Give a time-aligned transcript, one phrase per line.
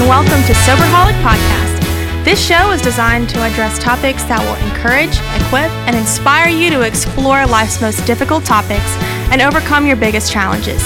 [0.00, 2.24] and welcome to Soberholic Podcast.
[2.24, 5.12] This show is designed to address topics that will encourage,
[5.44, 8.96] equip, and inspire you to explore life's most difficult topics
[9.30, 10.82] and overcome your biggest challenges.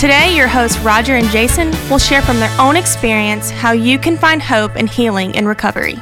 [0.00, 4.16] Today, your hosts Roger and Jason will share from their own experience how you can
[4.16, 5.96] find hope and healing in recovery.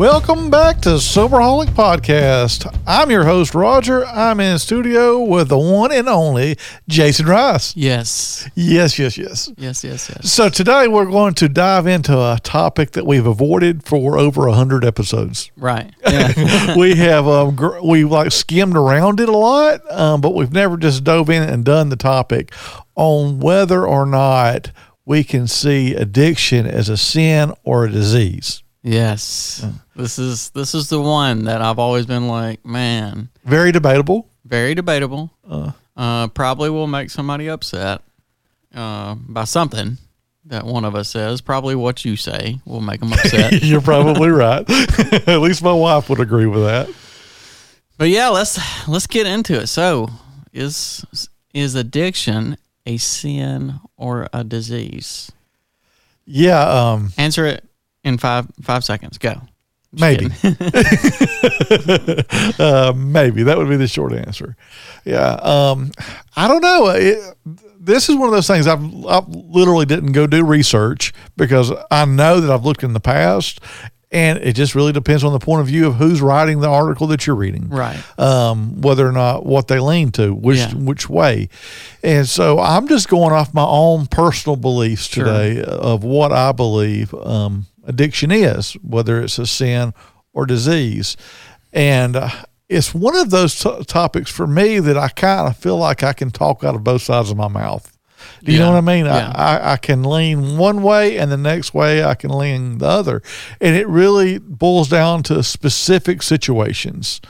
[0.00, 2.74] Welcome back to Soberholic Podcast.
[2.86, 4.06] I'm your host, Roger.
[4.06, 6.56] I'm in studio with the one and only
[6.88, 7.76] Jason Rice.
[7.76, 8.48] Yes.
[8.54, 9.52] Yes, yes, yes.
[9.58, 10.32] Yes, yes, yes.
[10.32, 14.54] So today we're going to dive into a topic that we've avoided for over a
[14.54, 15.50] hundred episodes.
[15.58, 15.92] Right.
[16.10, 16.78] Yeah.
[16.78, 20.78] we have um, gr- we like skimmed around it a lot, um, but we've never
[20.78, 22.54] just dove in and done the topic
[22.96, 24.70] on whether or not
[25.04, 28.62] we can see addiction as a sin or a disease.
[28.82, 29.64] Yes.
[29.96, 34.28] This is this is the one that I've always been like, man, Very debatable.
[34.44, 35.30] very debatable.
[35.96, 38.00] Uh, probably will make somebody upset
[38.74, 39.98] uh, by something
[40.46, 41.40] that one of us says.
[41.42, 43.52] Probably what you say will make them upset.
[43.62, 44.64] You're probably right.
[45.28, 46.88] At least my wife would agree with that.
[47.98, 49.66] but yeah, let's let's get into it.
[49.66, 50.08] So,
[50.52, 51.04] is
[51.52, 55.30] is addiction a sin or a disease?
[56.24, 57.64] Yeah, um, Answer it
[58.04, 59.18] in five five seconds.
[59.18, 59.40] Go.
[59.94, 60.26] Just maybe.
[62.58, 64.56] uh, maybe that would be the short answer.
[65.04, 65.90] Yeah, um,
[66.36, 66.88] I don't know.
[66.88, 67.18] It,
[67.78, 72.04] this is one of those things I've, I literally didn't go do research because I
[72.04, 73.60] know that I've looked in the past,
[74.12, 77.06] and it just really depends on the point of view of who's writing the article
[77.08, 77.68] that you're reading.
[77.70, 77.98] Right.
[78.18, 80.74] um, whether or not what they lean to, which Yeah.
[80.74, 81.48] which way.
[82.02, 85.24] And so I'm just going off my own personal beliefs Sure.
[85.24, 89.94] today of what I believe um, addiction is, whether it's a sin
[90.32, 91.16] or disease.
[91.72, 92.30] And uh,
[92.68, 96.12] it's one of those t- topics for me that I kind of feel like I
[96.12, 97.96] can talk out of both sides of my mouth.
[98.44, 99.06] Do you know what I mean?
[99.06, 99.32] Yeah.
[99.34, 102.86] I, I, I can lean one way and the next way I can lean the
[102.86, 103.22] other.
[103.60, 107.20] And it really boils down to specific situations.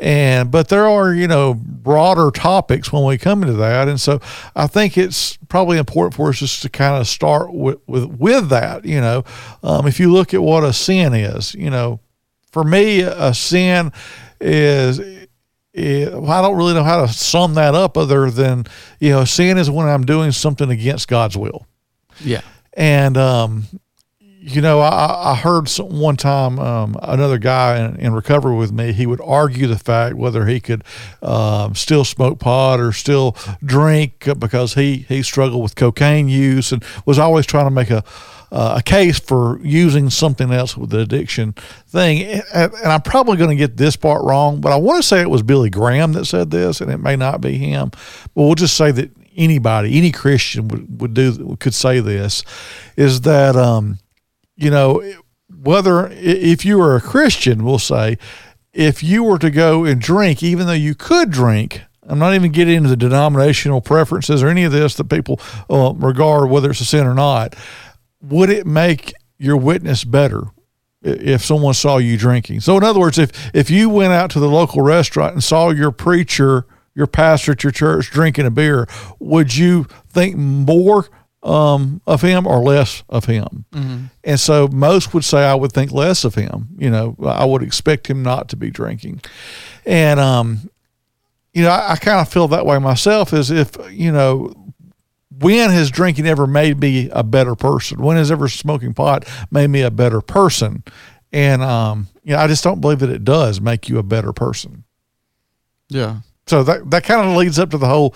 [0.00, 3.86] And but there are, you know, broader topics when we come into that.
[3.86, 4.20] And so
[4.56, 8.48] I think it's probably important for us just to kind of start with with, with
[8.48, 9.24] that, you know.
[9.62, 12.00] Um, if you look at what a sin is, you know,
[12.50, 13.92] for me, a sin
[14.40, 14.98] is
[15.72, 18.64] it, well, I don't really know how to sum that up other than,
[18.98, 21.66] you know, sin is when I'm doing something against God's will.
[22.20, 22.40] Yeah.
[22.72, 23.64] And, um,
[24.42, 28.72] you know, I, I heard some, one time um, another guy in, in recovery with
[28.72, 28.92] me.
[28.92, 30.82] He would argue the fact whether he could
[31.20, 36.82] um, still smoke pot or still drink because he he struggled with cocaine use and
[37.04, 38.02] was always trying to make a
[38.50, 41.52] uh, a case for using something else with the addiction
[41.86, 42.22] thing.
[42.22, 45.20] And, and I'm probably going to get this part wrong, but I want to say
[45.20, 47.90] it was Billy Graham that said this, and it may not be him.
[47.90, 52.42] But we'll just say that anybody, any Christian would, would do could say this,
[52.96, 53.98] is that um,
[54.60, 55.02] you know
[55.62, 58.18] whether if you were a Christian, we'll say
[58.72, 61.82] if you were to go and drink, even though you could drink.
[62.06, 65.92] I'm not even getting into the denominational preferences or any of this that people uh,
[65.94, 67.54] regard whether it's a sin or not.
[68.20, 70.42] Would it make your witness better
[71.02, 72.60] if someone saw you drinking?
[72.60, 75.70] So, in other words, if if you went out to the local restaurant and saw
[75.70, 78.88] your preacher, your pastor at your church drinking a beer,
[79.20, 81.06] would you think more
[81.42, 83.64] um, of him or less of him?
[84.24, 86.68] And so most would say I would think less of him.
[86.78, 89.22] You know, I would expect him not to be drinking.
[89.86, 90.70] And, um,
[91.54, 94.54] you know, I, I kind of feel that way myself is if, you know,
[95.38, 98.02] when has drinking ever made me a better person?
[98.02, 100.84] When has ever smoking pot made me a better person?
[101.32, 104.32] And, um, you know, I just don't believe that it does make you a better
[104.32, 104.84] person.
[105.88, 106.18] Yeah.
[106.46, 108.14] So that, that kind of leads up to the whole,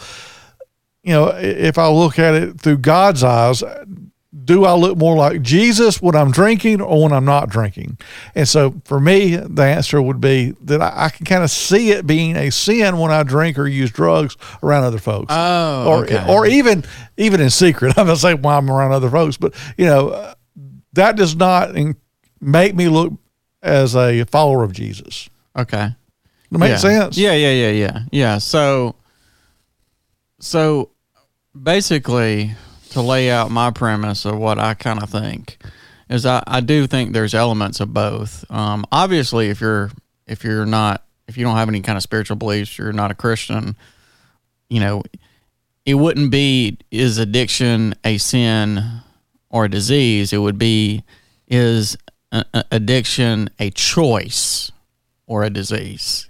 [1.04, 3.62] you know, if I look at it through God's eyes,
[4.44, 7.98] do I look more like Jesus when I'm drinking or when I'm not drinking?
[8.34, 11.90] And so for me, the answer would be that I, I can kind of see
[11.90, 15.26] it being a sin when I drink or use drugs around other folks.
[15.28, 16.24] Oh, or, okay.
[16.28, 16.84] or even
[17.16, 17.96] even in secret.
[17.98, 20.34] I'm not saying why I'm around other folks, but you know, uh,
[20.94, 21.74] that does not
[22.40, 23.12] make me look
[23.62, 25.28] as a follower of Jesus.
[25.56, 25.86] Okay.
[25.86, 25.96] Does
[26.50, 26.76] it make yeah.
[26.76, 27.18] sense?
[27.18, 27.98] Yeah, yeah, yeah, yeah.
[28.10, 28.38] Yeah.
[28.38, 28.96] So
[30.40, 30.90] so
[31.60, 32.54] basically
[32.90, 35.58] to lay out my premise of what I kind of think
[36.08, 38.44] is I, I do think there's elements of both.
[38.50, 39.90] Um, obviously if you're
[40.26, 43.14] if you're not if you don't have any kind of spiritual beliefs, you're not a
[43.14, 43.76] Christian,
[44.68, 45.02] you know,
[45.86, 48.82] it wouldn't be is addiction a sin
[49.50, 50.32] or a disease.
[50.32, 51.02] It would be
[51.48, 51.96] is
[52.32, 54.70] a, a- addiction a choice
[55.26, 56.28] or a disease.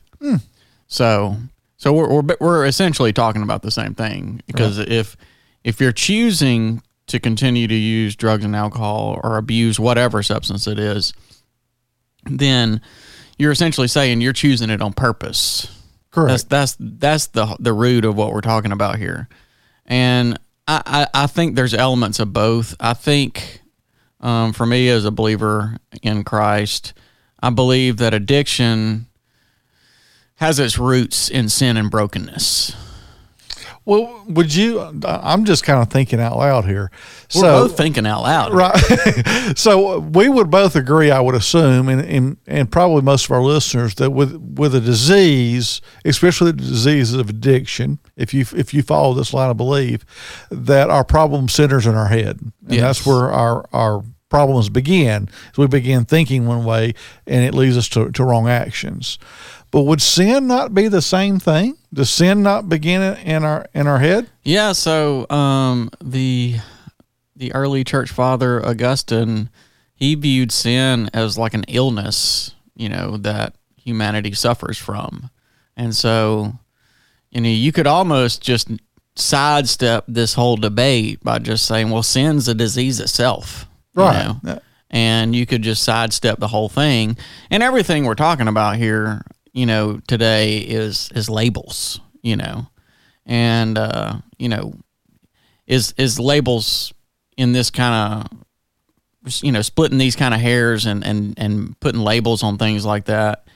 [0.87, 1.37] So
[1.85, 5.19] so we're, we're we're essentially talking about the same thing because if
[5.65, 10.79] if you're choosing to continue to use drugs and alcohol or abuse whatever substance it
[10.79, 11.13] is,
[12.25, 12.81] then
[13.37, 15.79] you're essentially saying you're choosing it on purpose.
[16.11, 16.49] Correct.
[16.49, 19.29] That's that's that's the the root of what we're talking about here,
[19.85, 22.75] and I I, I think there's elements of both.
[22.81, 23.61] I think
[24.21, 26.95] um, for me as a believer in Christ,
[27.43, 29.07] I believe that addiction
[30.45, 32.77] has its roots in sin and brokenness.
[33.87, 34.81] Well, would you?
[35.05, 36.91] I'm just kind of thinking out loud here.
[37.35, 38.53] We're so, both thinking out loud.
[38.55, 39.57] Right.
[39.57, 43.43] so we would both agree, I would assume, and, and, and probably most of our
[43.43, 48.83] listeners, that with with a disease, especially the disease of addiction, if you if you
[48.83, 50.05] follow this line of belief,
[50.51, 52.81] that our problem centers in our head, and Yes.
[52.81, 55.29] that's where our our problems begin.
[55.55, 56.95] So we begin thinking one way,
[57.27, 59.19] and it leads us to, to wrong actions.
[59.75, 61.77] But would sin not be the same thing?
[61.93, 64.31] Does sin not begin in our in our head?
[64.45, 66.57] Yeah, so um, the
[67.35, 69.51] the early church father Augustine,
[69.97, 75.31] he viewed sin as like an illness, you know, that humanity suffers from.
[75.77, 76.53] And so,
[77.33, 78.69] you know, you could almost just
[79.17, 83.67] sidestep this whole debate by just saying, well, sin's a disease itself.
[83.97, 84.25] you Right.
[84.25, 84.41] know?
[84.45, 84.59] Yeah.
[84.91, 87.17] and you could just sidestep the whole thing.
[87.51, 89.23] And everything we're talking about here,
[89.55, 92.67] you know, today is is labels, you know,
[93.25, 94.75] and uh, you know,
[95.67, 96.93] is is labels
[97.37, 98.27] in this kind
[99.25, 102.85] of you know splitting these kind of hairs and and and putting labels on things
[102.85, 103.47] like that.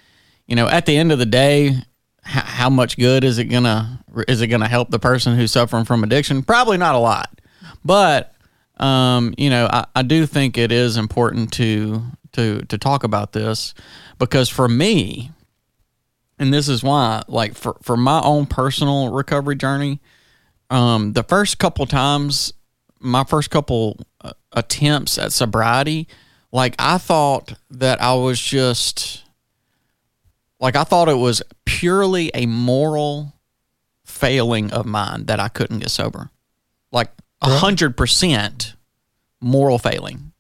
[0.47, 1.83] You know, at the end of the day, h-
[2.25, 6.05] how much good is it gonna is it gonna help the person who's suffering from
[6.05, 6.45] addiction?
[6.45, 7.41] Probably not a lot,
[7.85, 8.35] but
[8.77, 13.33] um, you know, I, I do think it is important to to to talk about
[13.33, 13.75] this
[14.21, 15.33] because for me,
[16.39, 20.01] and this is why, like for for my own personal recovery journey,
[20.71, 22.53] um, the first couple times,
[23.01, 26.09] my first couple uh, attempts at sobriety,
[26.53, 29.25] like I thought that I was just
[30.61, 33.35] like I thought it was purely a moral
[34.05, 36.31] failing of mine that I couldn't get sober.
[36.93, 38.75] Like a hundred percent
[39.41, 40.33] moral failing.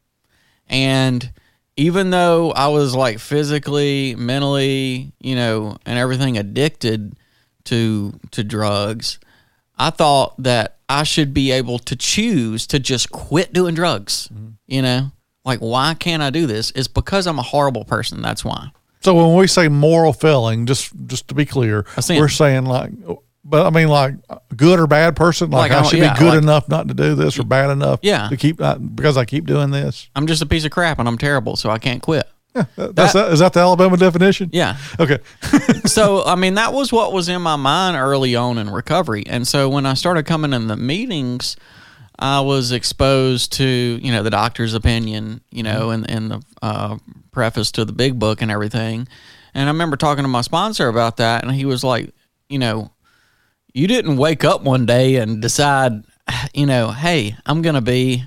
[0.68, 1.32] And
[1.78, 7.14] even though I was like physically, mentally, you know, and everything addicted
[7.64, 9.20] to to drugs,
[9.78, 14.28] I thought that I should be able to choose to just quit doing drugs.
[14.34, 14.48] Mm-hmm.
[14.66, 15.12] You know?
[15.44, 16.72] Like why can't I do this?
[16.74, 18.20] It's because I'm a horrible person.
[18.20, 18.72] That's why.
[19.00, 22.90] So when we say moral failing, just just to be clear, we're saying like,
[23.44, 24.14] but I mean like
[24.56, 25.50] good or bad person.
[25.50, 27.44] Like, Like, I I should yeah, be good like- enough not to do this, or
[27.44, 28.28] bad enough, Yeah.
[28.28, 30.08] to keep not, because I keep doing this.
[30.16, 32.26] I'm just a piece of crap and I'm terrible, so I can't quit.
[32.76, 34.50] That's that, is that the Alabama definition?
[34.52, 34.76] Yeah.
[34.98, 35.18] Okay.
[35.86, 39.46] so I mean that was what was in my mind early on in recovery, and
[39.46, 41.56] so when I started coming in the meetings,
[42.18, 46.96] I was exposed to you know the doctor's opinion, you know, and and the uh,
[47.30, 49.06] preface to the big book and everything,
[49.54, 52.12] and I remember talking to my sponsor about that, and he was like,
[52.48, 52.90] you know,
[53.72, 56.04] you didn't wake up one day and decide,
[56.54, 58.24] you know, hey, I'm gonna be.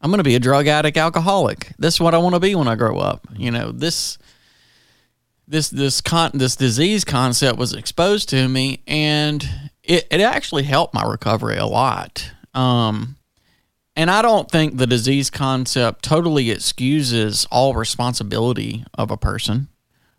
[0.00, 1.72] I'm going to be a drug addict alcoholic.
[1.78, 3.26] This is what I want to be when I grow up.
[3.38, 4.18] You know, this
[5.46, 9.48] this this con this disease concept was exposed to me and
[9.82, 13.16] it, it actually helped my recovery a lot um
[13.96, 19.68] and i don't think the disease concept totally excuses all responsibility of a person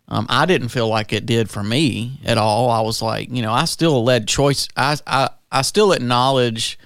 [0.08, 3.42] um, i didn't feel like it did for me at all i was like you
[3.42, 6.78] know i still led choice i i, I still acknowledge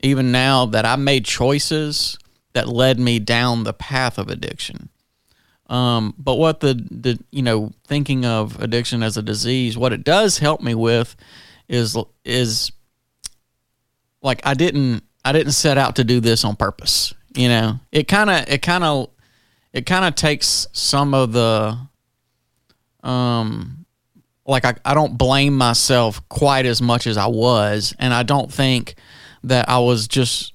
[0.00, 2.18] even now that i made choices
[2.52, 4.88] that led me down the path of addiction
[5.68, 10.04] um, but what the the you know thinking of addiction as a disease, what it
[10.04, 11.16] does help me with
[11.68, 12.70] is is
[14.22, 17.14] like I didn't I didn't set out to do this on purpose.
[17.34, 19.10] You know, it kind of it kind of
[19.72, 21.78] it kind of takes some of the
[23.04, 23.86] um
[24.46, 28.52] like I, I don't blame myself quite as much as I was and I don't
[28.52, 28.96] think
[29.44, 30.52] that I was just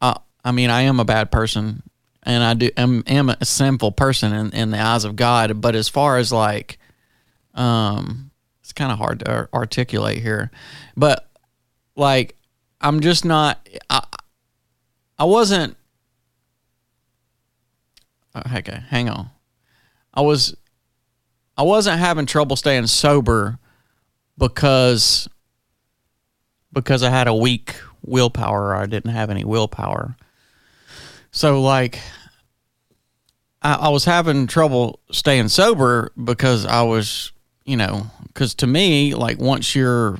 [0.00, 1.82] uh, I mean I am a bad person
[2.28, 5.60] and I do am, am a sinful person in, in the eyes of God.
[5.60, 6.78] But as far as like,
[7.54, 10.50] um, it's kind of hard to articulate here,
[10.96, 11.26] but
[11.96, 12.36] like,
[12.80, 13.66] I'm just not.
[13.88, 14.04] I,
[15.18, 15.76] I wasn't.
[18.34, 19.30] oh, Okay, hang on.
[20.12, 20.54] I was.
[21.58, 23.58] I wasn't having trouble staying sober
[24.38, 25.28] because
[26.72, 27.74] because I had a weak
[28.06, 30.16] willpower I didn't have any willpower.
[31.32, 31.98] So like
[33.60, 37.32] I, I was having trouble staying sober because I was,
[37.64, 40.18] you know, because to me, like once you're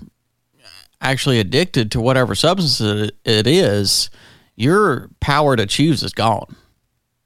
[1.00, 4.10] actually addicted to whatever substance it, it is,
[4.56, 6.56] your power to choose is gone.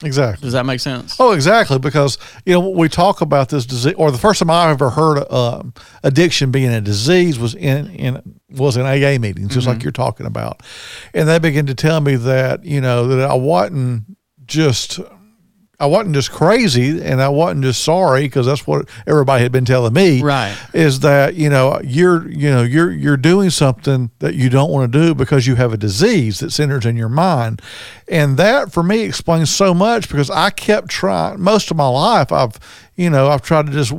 [0.04, 0.47] Exactly.
[0.47, 1.16] Does that make sense?
[1.18, 1.78] Oh, exactly.
[1.78, 5.25] Because you know we talk about this disease, or the first time I ever heard
[5.30, 5.62] uh,
[6.02, 10.26] addiction being a disease was in in was in AA meetings, just like you're talking
[10.26, 10.62] about,
[11.14, 14.04] and they began to tell me that you know that I wasn't
[14.44, 15.00] just
[15.82, 19.64] I wasn't just crazy and I wasn't just sorry because that's what everybody had been
[19.64, 20.22] telling me.
[20.22, 20.56] Right.
[20.72, 24.92] Is that you know you're you know you're you're doing something that you don't want
[24.92, 27.60] to do because you have a disease that centers in your mind,
[28.06, 32.30] and that for me explains so much because I kept trying most of my life.
[32.30, 32.60] I've
[32.94, 33.92] you know I've tried to just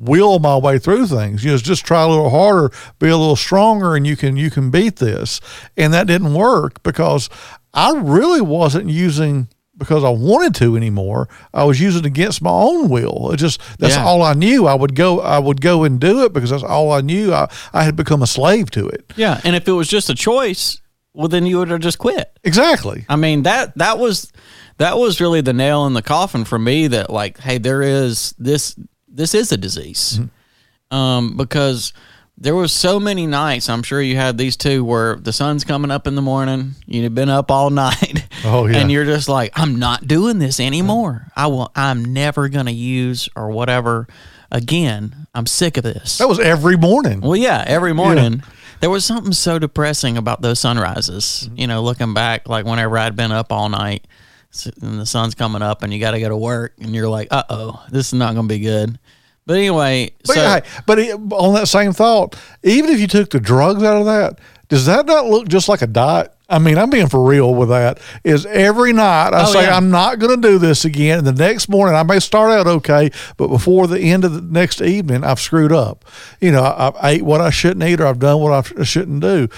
[0.00, 1.44] will my way through things.
[1.44, 4.50] You know, just try a little harder, be a little stronger, and you can you
[4.50, 5.40] can beat this.
[5.76, 7.30] And that didn't work because
[7.72, 9.46] I really wasn't using
[9.78, 11.28] because I wanted to anymore.
[11.54, 13.30] I was using it against my own will.
[13.32, 14.04] It just that's Yeah.
[14.04, 14.66] all I knew.
[14.66, 17.32] I would go I would go and do it because that's all I knew.
[17.32, 19.12] I, I had become a slave to it.
[19.16, 19.40] Yeah.
[19.44, 20.80] And if it was just a choice,
[21.14, 22.38] well, then you would have just quit.
[22.44, 23.04] Exactly.
[23.08, 24.32] I mean that that was
[24.78, 26.86] that was really the nail in the coffin for me.
[26.88, 28.76] That like, hey, there is this
[29.08, 30.20] this is a disease,
[30.90, 31.92] um, because
[32.36, 33.68] there was so many nights.
[33.68, 36.76] I'm sure you had these too, where the sun's coming up in the morning.
[36.86, 38.17] You've been up all night,
[38.48, 38.78] Oh, yeah.
[38.78, 41.28] and you're just like, I'm not doing this anymore.
[41.36, 41.70] I will.
[41.76, 44.06] I'm never gonna use or whatever
[44.50, 45.26] again.
[45.34, 46.18] I'm sick of this.
[46.18, 47.20] That was every morning.
[47.20, 48.42] Well, yeah, every morning.
[48.80, 51.50] There was something so depressing about those sunrises.
[51.54, 54.06] You know, looking back, like whenever I'd been up all night
[54.80, 57.28] and the sun's coming up and you got to go to work and you're like,
[57.30, 58.98] uh oh, this is not going to be good.
[59.46, 63.30] But anyway, But, so yeah, but it, on that same thought, even if you took
[63.30, 64.38] the drugs out of that,
[64.68, 66.32] does that not look just like a diet?
[66.50, 67.98] I mean, I'm being for real with that.
[68.24, 69.76] Is every night I Oh, say yeah.
[69.76, 72.66] I'm not going to do this again, and the next morning I may start out
[72.66, 76.06] okay, but before the end of the next evening, I've screwed up.
[76.40, 78.88] You know, I, I ate what I shouldn't eat, or I've done what I sh-
[78.88, 79.48] shouldn't do,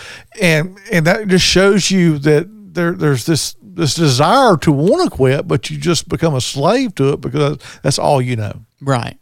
[0.40, 5.16] and and that just shows you that there there's this this desire to want to
[5.16, 8.64] quit, but you just become a slave to it because that's all you know.
[8.80, 9.16] Right.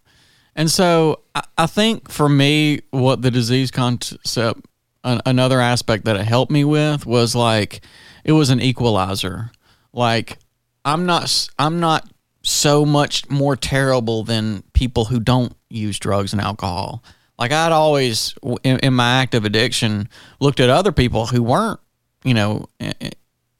[0.56, 4.66] And so I, I think for me, what the disease concept,
[5.04, 7.80] an, another aspect that it helped me with was like,
[8.24, 9.50] it was an equalizer.
[9.92, 10.38] Like,
[10.84, 12.08] I'm not, I'm not
[12.42, 17.02] so much more terrible than people who don't use drugs and alcohol.
[17.38, 20.08] Like I'd always, in, in my active addiction,
[20.40, 21.80] looked at other people who weren't,
[22.24, 22.66] you know,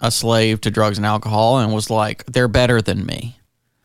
[0.01, 3.39] a slave to drugs and alcohol and was like, they're better than me.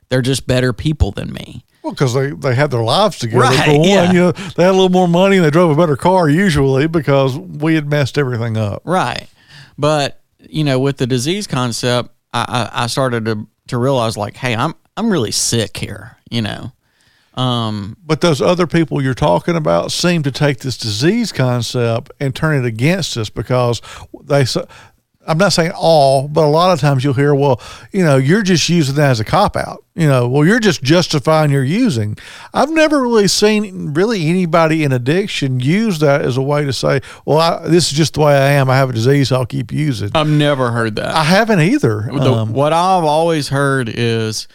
[0.10, 1.65] They're just better people than me.
[1.84, 3.42] Well, because they, they had their lives together.
[3.42, 4.12] Right, For one, yeah.
[4.12, 6.88] you know, they had a little more money and they drove a better car usually
[6.88, 8.82] because we had messed everything up.
[8.86, 9.28] Right.
[9.78, 14.38] But, you know, with the disease concept, I, I, I started to, to realize like,
[14.38, 16.72] hey, I'm I'm really sick here, you know.
[17.34, 22.36] Um, But those other people you're talking about seem to take this disease concept and
[22.36, 23.82] turn it against us because
[24.24, 24.46] they.
[25.25, 27.62] I'm not saying all, but a lot of times you'll hear, well,
[27.92, 29.84] you know, you're just using that as a cop out.
[29.96, 32.18] You know, well, you're just justifying your using.
[32.53, 37.01] I've never really seen really anybody in addiction use that as a way to say,
[37.25, 38.70] well, I, this is just the way I am.
[38.70, 39.32] I have a disease.
[39.32, 40.10] I'll keep using.
[40.13, 41.15] I've never heard that.
[41.15, 42.01] I haven't either.
[42.12, 44.48] The- Um, what I've always heard is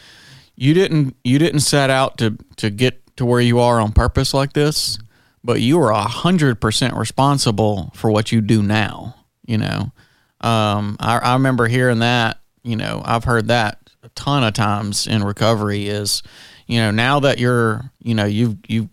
[0.56, 4.34] you didn't you didn't set out to to get to where you are on purpose
[4.34, 4.98] like this,
[5.44, 9.14] but you are a hundred percent responsible for what you do now.
[9.46, 9.92] You know,
[10.40, 12.38] um, I, I remember hearing that.
[12.62, 15.88] You know, I've heard that a ton of times in recovery.
[15.88, 16.22] Is
[16.66, 18.88] you know now that you're you know you've you've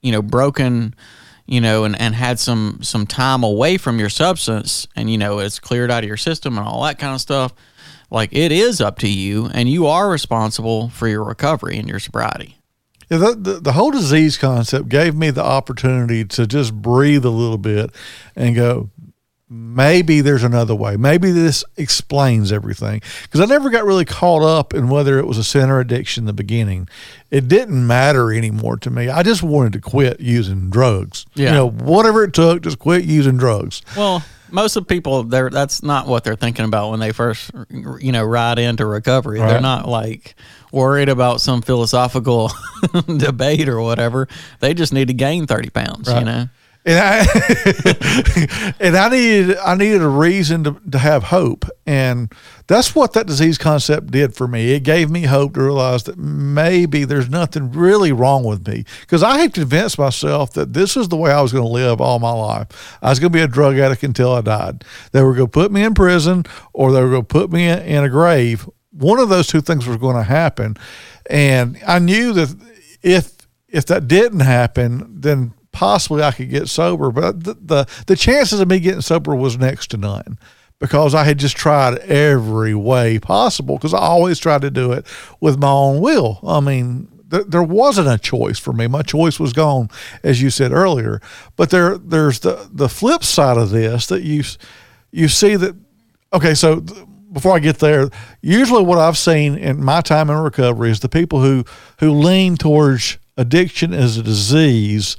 [0.00, 0.94] you know broken
[1.46, 5.40] you know and, and had some some time away from your substance and you know
[5.40, 7.52] it's cleared out of your system and all that kind of stuff
[8.10, 11.98] like it is up to you and you are responsible for your recovery and your
[11.98, 12.56] sobriety
[13.10, 17.30] Yeah, the, the, the whole disease concept gave me the opportunity to just breathe a
[17.30, 17.90] little bit
[18.36, 18.90] and go,
[19.50, 20.96] maybe there's another way.
[20.96, 23.02] Maybe this explains everything.
[23.22, 26.22] Because I never got really caught up in whether it was a sin or addiction
[26.22, 26.88] in the beginning.
[27.30, 29.08] It didn't matter anymore to me.
[29.08, 31.26] I just wanted to quit using drugs.
[31.34, 31.48] Yeah.
[31.48, 33.82] You know, whatever it took, just quit using drugs.
[33.96, 37.52] well most of the people they're that's not what they're thinking about when they first
[38.00, 40.34] you know ride into recovery they're not like
[40.72, 42.50] worried about some philosophical
[43.16, 44.26] debate or whatever
[44.58, 46.48] they just need to gain 30 pounds you know
[46.84, 52.32] and I and I needed I needed a reason to, to have hope, and
[52.66, 54.72] that's what that disease concept did for me.
[54.72, 59.22] It gave me hope to realize that maybe there's nothing really wrong with me because
[59.22, 62.18] I had convinced myself that this is the way I was going to live all
[62.18, 62.98] my life.
[63.02, 64.84] I was going to be a drug addict until I died.
[65.12, 67.68] They were going to put me in prison, or they were going to put me
[67.68, 68.68] in, in a grave.
[68.92, 70.76] One of those two things was going to happen,
[71.28, 72.56] and I knew that
[73.02, 73.36] if
[73.68, 77.10] if that didn't happen, then possibly I could get sober.
[77.10, 80.38] But the, the the chances of me getting sober was next to none
[80.80, 85.06] because I had just tried every way possible because I always tried to do it
[85.40, 86.40] with my own will.
[86.42, 88.86] I mean, th- there wasn't a choice for me.
[88.86, 89.90] My choice was gone,
[90.24, 91.20] as you said earlier.
[91.56, 94.42] But there, there's the the flip side of this that you
[95.12, 95.76] you see that.
[96.32, 98.08] Okay, so th- before I get there,
[98.40, 101.64] usually what I've seen in my time in recovery is the people who
[102.00, 105.16] who lean towards addiction as a disease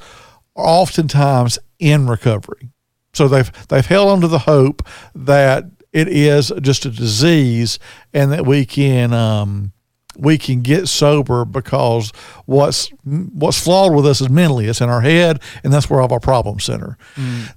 [0.55, 2.70] are oftentimes in recovery.
[3.13, 7.79] So they've they've held on to the hope that it is just a disease
[8.13, 9.74] and that we can um,
[10.17, 12.12] we can get sober because
[12.46, 16.12] what's what's flawed with us is mentally it's in our head and that's where all
[16.12, 16.98] our problems center.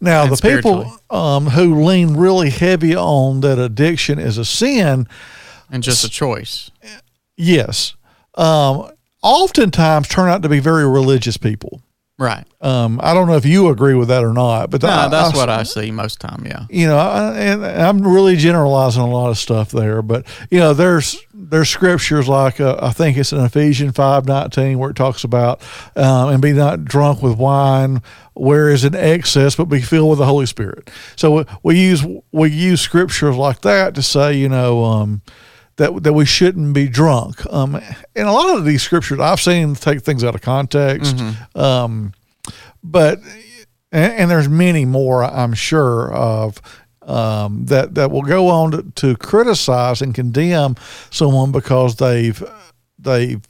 [0.01, 5.07] now the people um, who lean really heavy on that addiction is a sin,
[5.71, 6.71] and just a choice.
[7.37, 7.95] yes,
[8.35, 8.91] um,
[9.23, 11.81] oftentimes turn out to be very religious people.
[12.25, 12.45] Right.
[12.61, 15.35] Um, I don't know if you agree with that or not, but No, I- that's
[15.35, 16.45] I- what I see most time.
[16.47, 16.65] Yeah.
[16.71, 20.73] you know, I, and I'm really generalizing a lot of stuff there, but you know,
[20.73, 25.25] there's there's scriptures like uh, I think it's in Ephesians five nineteen where it talks
[25.25, 25.61] about
[25.97, 28.01] um, and be not drunk with wine,
[28.33, 30.91] whereas in excess, but be filled with the Holy Spirit.
[31.17, 32.03] So we, we use
[32.33, 34.85] we use scriptures like that to say, you know.
[34.85, 35.23] Um,
[35.77, 37.45] that, that we shouldn't be drunk.
[37.53, 37.75] Um,
[38.15, 41.17] and a lot of these scriptures I've seen take things out of context.
[41.55, 42.13] Um,
[42.83, 43.19] but
[43.91, 46.61] and, and there's many more I'm sure of
[47.03, 50.77] um, that that will go on to, to criticize and condemn
[51.11, 52.43] someone because they've
[52.99, 53.43] they've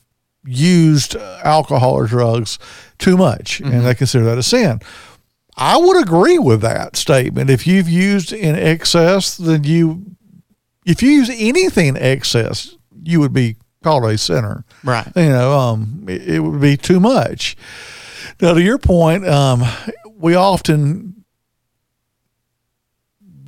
[0.46, 2.58] used alcohol or drugs
[2.98, 4.80] too much and they consider that a sin.
[5.56, 7.48] I would agree with that statement.
[7.48, 10.04] If you've used in excess, then you
[10.84, 15.06] if you use anything in excess, you would be called a sinner Right.
[15.14, 17.56] you know, um, it, it would be too much.
[18.40, 19.62] Now, to your point, um,
[20.16, 21.24] we often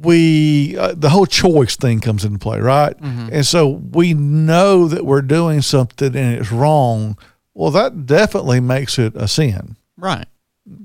[0.03, 2.95] we uh, the whole choice thing comes into play, right?
[3.01, 7.17] And so we know that we're doing something and it's wrong.
[7.55, 9.77] Well, that definitely makes it a sin.
[9.97, 10.27] Right.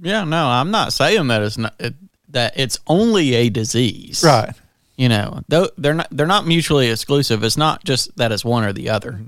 [0.01, 0.23] Yeah.
[0.23, 1.95] No, I'm not saying that it's not it,
[2.29, 4.23] that it's only a disease.
[4.25, 4.53] Right.
[5.01, 7.43] You know, though they're not they're not mutually exclusive.
[7.43, 9.19] It's not just that it's one or the other.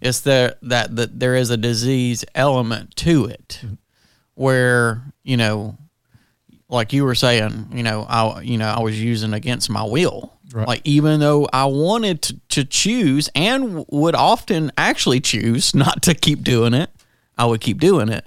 [0.00, 3.62] It's the that that there is a disease element to it,
[4.34, 5.76] where you know,
[6.68, 10.34] like you were saying, you know, I you know I was using against my will.
[10.52, 10.68] Right.
[10.68, 16.14] Like even though I wanted to, to choose and would often actually choose not to
[16.14, 16.90] keep doing it,
[17.36, 18.24] I would keep doing it,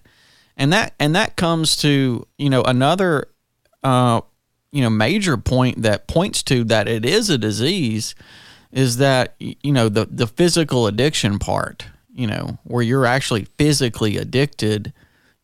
[0.57, 3.29] and that and that comes to you know another
[3.81, 4.19] uh,
[4.75, 8.13] you know major point that points to that it is a disease
[8.73, 14.17] is that you know the the physical addiction part you know where you're actually physically
[14.17, 14.91] addicted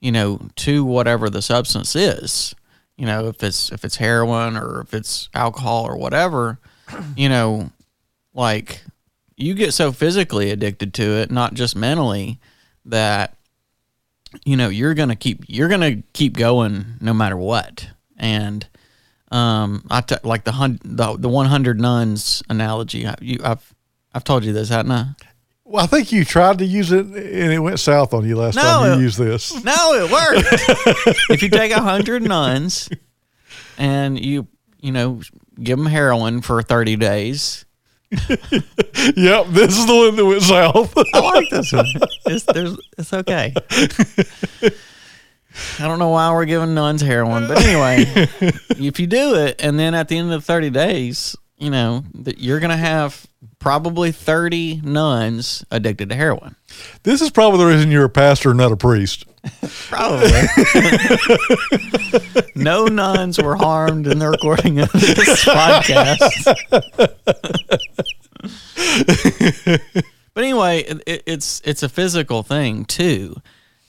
[0.02, 2.54] you know to whatever the substance is.
[2.98, 6.60] You know if it's if it's heroin or if it's alcohol or whatever
[7.16, 7.72] you know
[8.34, 8.84] like
[9.38, 12.38] you get so physically addicted to it not just mentally
[12.84, 13.38] that
[14.44, 17.88] you know you're gonna keep you're gonna keep going no matter what.
[18.18, 18.68] And
[19.32, 23.74] um i t- like the hun- the, the 100 nuns analogy I, you, i've
[24.14, 25.06] i've told you this haven't i
[25.64, 27.16] Well, I think you tried to use it and
[27.54, 29.64] it went south on you last No, time you it- used this.
[29.64, 32.90] no it worked if you take a hundred nuns
[33.78, 34.48] and you
[34.82, 35.22] you know
[35.62, 37.66] give them heroin for 30 days
[39.16, 40.94] yep, this is the one that went south.
[41.14, 41.86] I like this one.
[42.26, 43.54] It's, there's, it's okay.
[45.80, 48.06] I don't know why we're giving nuns heroin, but anyway,
[48.70, 52.40] if you do it, and then at the end of 30 days, you know, that
[52.40, 53.26] you're going to have
[53.60, 56.56] probably 30 nuns addicted to heroin.
[57.04, 59.26] this is probably the reason you're a pastor, not a priest.
[59.90, 60.30] Probably.
[62.56, 66.56] no nuns were harmed in the recording of this podcast.
[70.34, 73.36] but anyway, it- it, it's it's a physical thing too,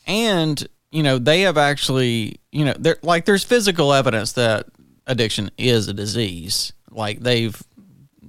[0.07, 4.67] and you know they have actually you know like there's physical evidence that
[5.07, 6.73] addiction is a disease.
[6.91, 7.61] Like they've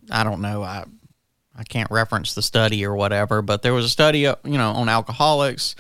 [0.09, 0.85] I don't know I
[1.55, 4.71] I can't reference the study or whatever, but there was a study, uh, you know,
[4.71, 5.75] on alcoholics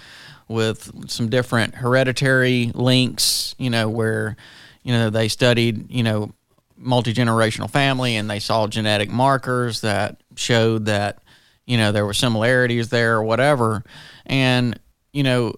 [0.47, 4.35] with some different hereditary links, you know, where,
[4.83, 6.31] you know, they studied, you know,
[6.77, 11.23] multi generational family and they saw genetic markers that showed that,
[11.65, 13.83] you know, there were similarities there or whatever.
[14.27, 14.79] And,
[15.11, 15.53] you know,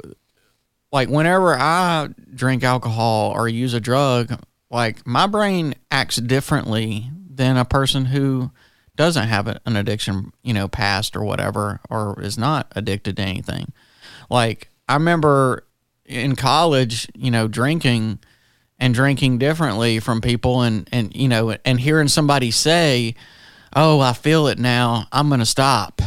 [0.95, 7.57] like whenever I drink alcohol or use a drug, like my brain acts differently than
[7.57, 8.49] a person who
[8.95, 13.73] doesn't have an addiction, you know, past or whatever, or is not addicted to anything.
[14.29, 15.67] Like I remember
[16.05, 18.19] in college, you know, drinking
[18.79, 23.15] and drinking differently from people and and you know and hearing somebody say
[23.73, 26.01] oh i feel it now i'm going to stop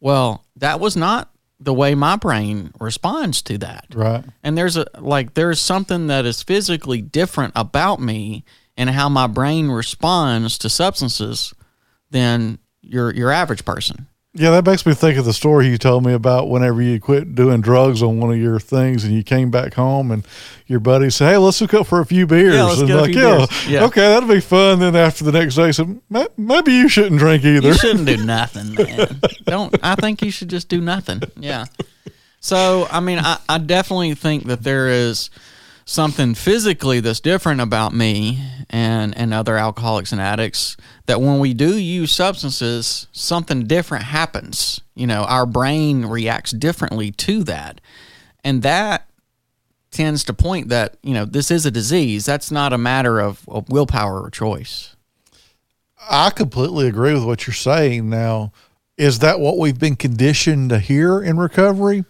[0.00, 1.31] well that was not
[1.64, 4.24] the way my brain responds to that Right.
[4.42, 8.44] and there's a like there's something that is physically different about me
[8.76, 11.54] and how my brain responds to substances
[12.10, 16.06] than your your average person Yeah, that makes me think of the story you told
[16.06, 19.50] me about whenever you quit doing drugs on one of your things and you came
[19.50, 20.26] back home and
[20.66, 22.54] your buddy said, Hey, let's hook up for a few beers.
[22.54, 23.84] Yeah, let's and like, few yeah, beers." Yeah.
[23.84, 24.78] okay, that'll be fun.
[24.78, 26.00] Then after the next day, said,
[26.38, 27.68] maybe you shouldn't drink either.
[27.68, 29.20] You shouldn't do nothing, man.
[29.44, 29.76] Don't.
[29.82, 31.22] I think you should just do nothing.
[31.36, 31.66] Yeah.
[32.40, 35.28] So, I mean, I, I definitely think that there is
[35.92, 40.76] something physically that's different about me and and other alcoholics and addicts
[41.06, 47.10] that when we do use substances something different happens you know our brain reacts differently
[47.10, 47.80] to that
[48.42, 49.06] and that
[49.90, 53.46] tends to point that you know this is a disease that's not a matter of,
[53.46, 54.96] of willpower or choice
[56.10, 58.10] I completely agree with what you're saying.
[58.10, 58.52] Now,
[58.96, 62.04] is that what we've been conditioned to hear in recovery?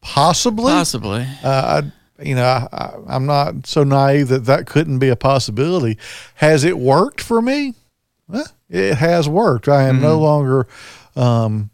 [0.00, 0.72] Possibly.
[0.72, 1.82] possibly Uh,
[2.20, 5.98] you know, I, I'm not so naive that that couldn't be a possibility.
[6.36, 7.74] Has it worked for me?
[8.26, 9.68] Well, it has worked.
[9.68, 10.66] I am no longer
[11.16, 11.70] um,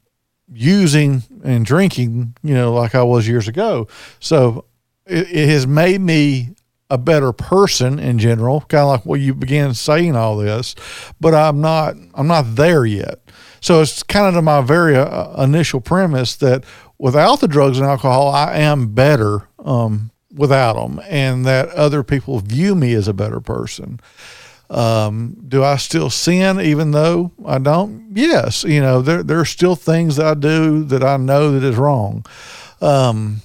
[0.52, 3.88] using and drinking, you know, like I was years ago.
[4.20, 4.64] So
[5.06, 6.50] it, it has made me
[6.90, 10.74] a better person in general, kind of like what you began saying all this,
[11.18, 13.18] but I'm not, I'm not there yet.
[13.60, 16.64] So it's kind of to my very uh, initial premise that
[16.98, 22.40] without the drugs and alcohol, I am better um, without them, and that other people
[22.40, 24.00] view me as a better person.
[24.70, 28.10] Um, do I still sin even though I don't?
[28.14, 28.64] Yes.
[28.64, 31.76] You know, there, there are still things that I do that I know that is
[31.76, 32.24] wrong.
[32.80, 33.42] Um,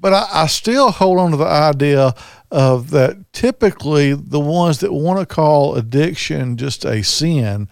[0.00, 2.14] but I, I still hold on to the idea
[2.50, 7.68] of that typically the ones that want to call addiction just a sin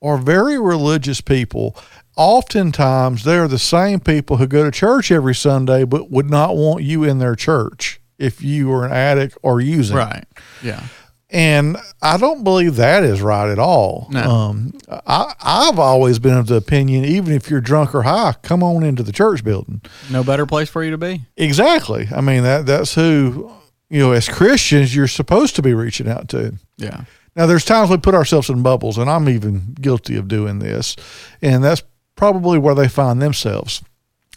[0.00, 1.76] are very religious people.
[2.16, 6.82] Oftentimes, they're the same people who go to church every Sunday but would not want
[6.82, 9.96] you in their church if you were an addict or using.
[9.96, 10.24] right
[10.62, 10.84] yeah
[11.30, 14.06] And I don't believe that is right at all.
[14.10, 14.22] No.
[14.30, 18.62] Um, I, I've always been of the opinion, even if you're drunk or high, come
[18.62, 19.80] on into the church building.
[20.10, 22.08] no better place for you to be Exactly.
[22.14, 23.50] I mean that that's who
[23.88, 26.54] you know as Christians you're supposed to be reaching out to.
[26.76, 30.58] yeah Now there's times we put ourselves in bubbles and I'm even guilty of doing
[30.58, 30.96] this.
[31.40, 31.82] And that's
[32.16, 33.82] probably where they find themselves.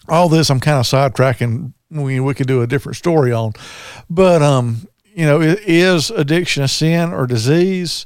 [0.08, 3.54] All this I'm kind of sidetracking we we could do a different story on.
[4.10, 8.06] But um you know, is addiction a sin or disease?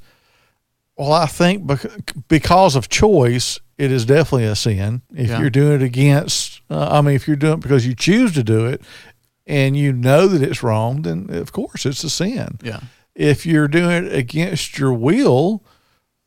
[0.96, 5.02] Well, I think bec- because of choice, it is definitely a sin.
[5.16, 5.40] If Yeah.
[5.40, 8.44] you're doing it against, uh, I mean, if you're doing it because you choose to
[8.44, 8.82] do it
[9.48, 12.60] and you know that it's wrong, then of course it's a sin.
[12.62, 12.82] yeah
[13.16, 15.64] If you're doing it against your will,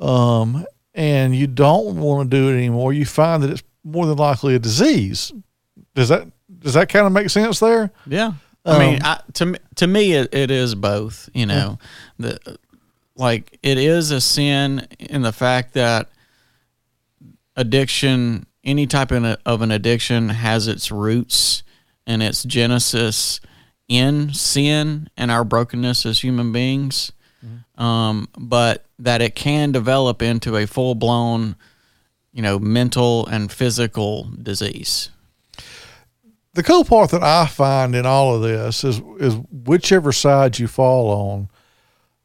[0.01, 4.17] um, and you don't want to do it anymore, you find that it's more than
[4.17, 5.33] likely a disease.
[5.95, 6.29] Does that
[6.59, 7.91] does that kind of make sense there?
[8.07, 8.35] Yeah.
[8.65, 11.29] I mean, Um, I, to me, to me, it, it is both.
[11.35, 11.79] You know,
[12.19, 12.39] the
[13.17, 16.09] like it is a sin in the fact that
[17.57, 21.63] addiction, any type of an, of an addiction, has its roots
[22.07, 23.41] and its genesis
[23.89, 27.13] in sin and our brokenness as human beings.
[27.77, 31.57] Um, but that it can develop into a full blown,
[32.33, 35.11] you know, mental and physical disease.
[36.55, 40.69] the cool part that I find in all of this is is whichever side you
[40.69, 41.49] fall on,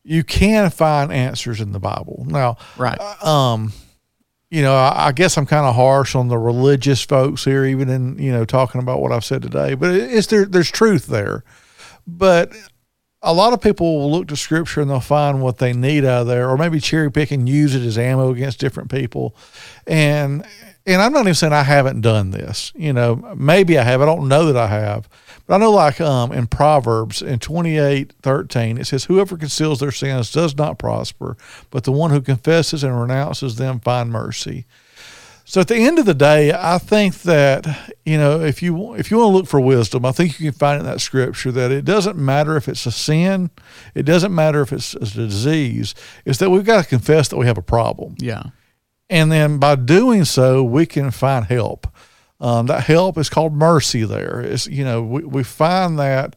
[0.04, 2.26] you can find answers in the Bible.
[2.28, 3.00] Now, Right.
[3.24, 3.72] um,
[4.52, 7.90] you know, I, I guess I'm kind of harsh on the religious folks here, even
[7.90, 9.74] in you know talking about what I've said today.
[9.76, 10.46] But it- it's there.
[10.46, 11.44] There's truth there,
[12.06, 12.52] but
[13.22, 16.22] a lot of people will look to Scripture and they'll find what they need out
[16.22, 19.36] of there, or maybe cherry pick and use it as ammo against different people.
[19.86, 20.46] And
[20.88, 22.72] and I'm not even saying I haven't done this.
[22.74, 24.02] You know, maybe I have.
[24.02, 25.10] I don't know that I have.
[25.46, 29.92] But I know, like um, in Proverbs in 28 13, it says, Whoever conceals their
[29.92, 31.36] sins does not prosper,
[31.72, 34.66] but the one who confesses and renounces them find mercy.
[35.50, 39.10] So at the end of the day, I think that you know if you if
[39.10, 41.72] you want to look for wisdom, I think you can find in that scripture that
[41.72, 43.50] it doesn't matter if it's a sin,
[43.96, 45.96] it doesn't matter if it's a disease.
[46.26, 48.44] It's that we've got to confess that we have a problem, Yeah.
[49.10, 51.88] and then by doing so, we can find help.
[52.42, 54.04] Um, that help is called mercy.
[54.04, 56.36] There is you know we we find that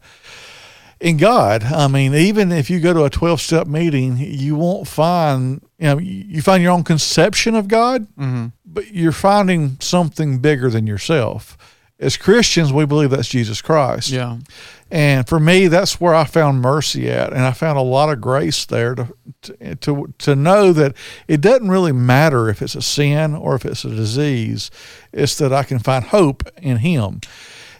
[1.01, 1.63] in God.
[1.63, 5.87] I mean, even if you go to a 12 step meeting, you won't find, you
[5.87, 8.07] know, you find your own conception of God,
[8.65, 11.57] but you're finding something bigger than yourself.
[11.99, 14.09] As Christians, we believe that's Jesus Christ.
[14.09, 14.39] Yeah.
[14.89, 18.19] And for me, that's where I found mercy at, and I found a lot of
[18.19, 19.07] grace there to
[19.43, 20.95] to to, to know that
[21.27, 24.69] it doesn't really matter if it's a sin or if it's a disease.
[25.13, 27.21] It's that I can find hope in Him.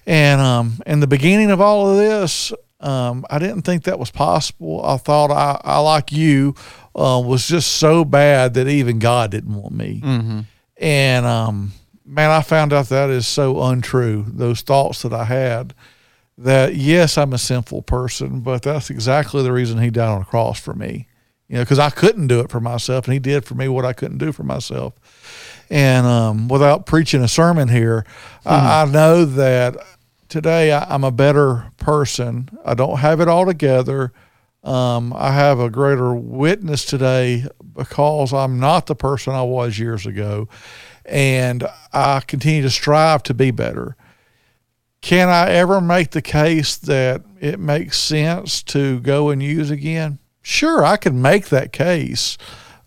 [0.06, 4.12] And um, in the beginning of all of this, um, I didn't think that was
[4.12, 4.84] possible.
[4.84, 6.56] I thought I, I like you,
[6.96, 10.02] uh, was just so bad that even God didn't want me.
[10.04, 10.40] Mm-hmm.
[10.78, 11.72] And um,
[12.06, 14.26] man, I found out that is so untrue.
[14.28, 15.74] Those thoughts that I had
[16.38, 20.26] that yes, I'm a sinful person, but that's exactly the reason he died on the
[20.26, 21.08] cross for me.
[21.48, 23.86] You know, because I couldn't do it for myself, and he did for me what
[23.86, 24.94] I couldn't do for myself.
[25.70, 28.06] And um, without preaching a sermon here,
[28.46, 29.78] I, I know that
[30.32, 32.50] today I, I'm a better person.
[32.66, 34.14] I don't have it all together.
[34.64, 40.06] Um, I have a greater witness today because I'm not the person I was years
[40.06, 40.48] ago,
[41.06, 43.96] and I continue to strive to be better.
[45.02, 50.20] Can I ever make the case that it makes sense to go and use again?
[50.44, 52.38] Sure, I can make that case,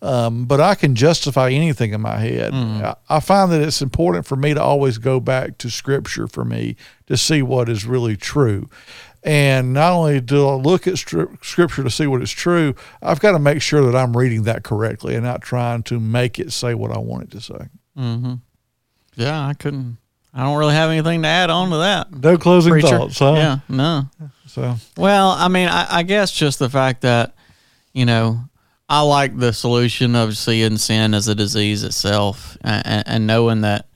[0.01, 2.53] um, but I can justify anything in my head.
[2.53, 6.45] I, I find that it's important for me to always go back to Scripture for
[6.45, 6.75] me
[7.07, 8.69] to see what is really true.
[9.23, 13.19] And not only do I look at stri- Scripture to see what is true, I've
[13.19, 16.51] got to make sure that I'm reading that correctly and not trying to make it
[16.51, 17.67] say what I want it to say.
[17.97, 18.33] Mm-hmm.
[19.15, 19.97] Yeah, I couldn't.
[20.31, 22.13] I don't really have anything to add on to that.
[22.13, 22.89] No closing Preacher.
[22.89, 23.33] thoughts, huh?
[23.35, 24.03] Yeah, no.
[24.47, 27.35] So Well, I mean, I, I guess just the fact that,
[27.93, 28.41] you know,
[28.87, 33.87] I like the solution of seeing sin as a disease itself and, and knowing that,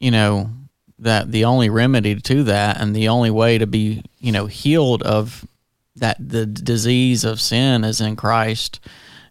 [0.00, 0.50] you know,
[0.98, 5.02] that the only remedy to that and the only way to be, you know, healed
[5.02, 5.46] of
[5.96, 8.80] that the disease of sin is in Christ.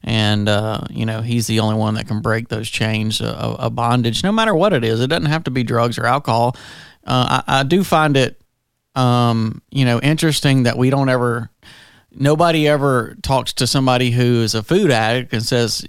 [0.03, 3.75] And, uh, you know, he's the only one that can break those chains of, of
[3.75, 5.01] bondage, no matter what it is.
[5.01, 6.55] It doesn't have to be drugs or alcohol.
[7.05, 8.39] Uh, I, I do find it
[8.97, 11.49] um, you know, interesting that we don't ever,
[12.19, 15.85] nobody ever talks to somebody who is a food addict and says,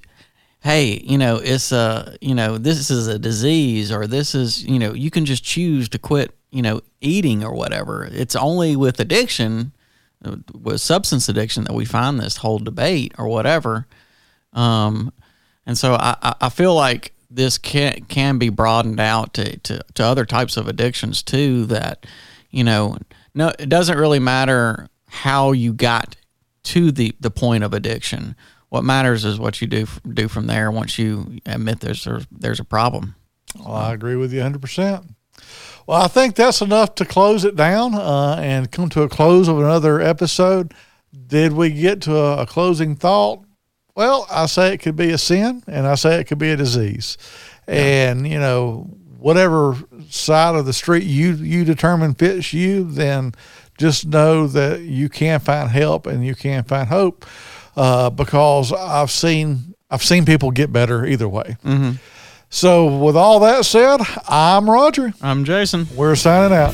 [0.60, 4.78] hey, you know, it's a, you know, this is a disease or this is, you
[4.78, 8.08] know, you can just choose to quit, you know, eating or whatever.
[8.10, 9.72] It's only with addiction,
[10.52, 13.86] with substance addiction, that we find this whole debate or whatever.
[14.52, 15.12] Um,
[15.66, 20.02] and so I- I feel like this can can be broadened out to, to, to
[20.02, 21.66] other types of addictions too.
[21.66, 22.06] That
[22.50, 22.96] you know,
[23.34, 26.16] no, it doesn't really matter how you got
[26.68, 28.37] to the the point of addiction.
[28.68, 30.70] What matters is what you do do from there.
[30.70, 33.14] Once you admit there's there's, there's a problem.
[33.59, 35.09] Well, I agree with you 100%.
[35.87, 39.48] Well, I think that's enough to close it down uh, and come to a close
[39.48, 40.74] of another episode.
[41.26, 43.44] Did we get to a, a closing thought?
[43.94, 46.57] Well, I say it could be a sin and I say it could be a
[46.57, 47.16] disease.
[47.66, 49.76] And, you know, whatever
[50.11, 53.33] side of the street you, you determine fits you, then
[53.78, 57.24] just know that you can find help and you can find hope
[57.76, 61.56] uh, because I've seen I've seen people get better either way.
[62.50, 65.12] So, with all that said, I'm Roger.
[65.20, 65.86] I'm Jason.
[65.94, 66.72] We're signing out.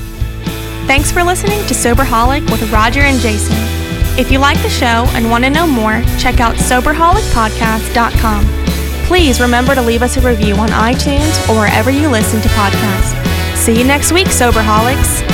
[0.86, 3.56] Thanks for listening to Soberholic with Roger and Jason.
[4.16, 8.44] If you like the show and want to know more, check out SoberholicPodcast.com.
[9.06, 13.56] Please remember to leave us a review on iTunes or wherever you listen to podcasts.
[13.56, 15.33] See you next week, Soberholics.